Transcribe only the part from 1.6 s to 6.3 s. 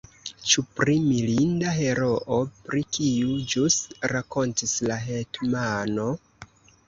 heroo, pri kiu ĵus rakontis la hetmano?